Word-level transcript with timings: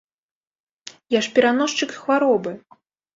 Я 1.17 1.21
ж 1.25 1.31
пераносчык 1.35 1.93
хваробы! 1.99 2.55